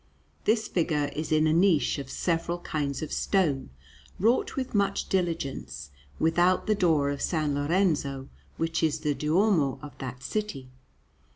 This 0.45 0.67
figure 0.67 1.11
is 1.15 1.31
in 1.31 1.45
a 1.45 1.53
niche 1.53 1.99
of 1.99 2.09
several 2.09 2.57
kinds 2.57 3.03
of 3.03 3.13
stone, 3.13 3.69
wrought 4.19 4.55
with 4.55 4.73
much 4.73 5.07
diligence, 5.09 5.91
without 6.17 6.65
the 6.65 6.73
door 6.73 7.11
of 7.11 7.19
S. 7.19 7.33
Lorenzo, 7.47 8.27
which 8.57 8.81
is 8.81 9.01
the 9.01 9.13
Duomo 9.13 9.77
of 9.83 9.95
that 9.99 10.23
city. 10.23 10.71